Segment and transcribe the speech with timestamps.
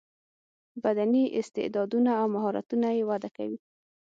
[0.83, 3.59] بدني استعداونه او مهارتونه یې وده کوي.